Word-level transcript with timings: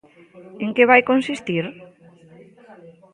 ¿En 0.63 0.69
que 0.75 0.89
vai 0.91 1.01
consistir? 1.11 1.65